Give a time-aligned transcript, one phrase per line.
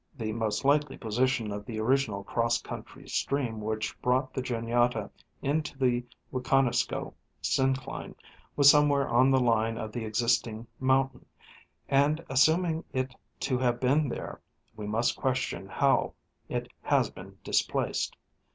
[0.17, 5.11] The most likely position of the original cross country stream which brought the Juniata
[5.43, 8.15] into the Wiconisco syncline
[8.55, 11.27] was somewhere on the line of the existing mountain,
[11.87, 14.41] and assuming it to have been there,
[14.75, 16.15] we must question how
[16.49, 18.17] it has been displaced.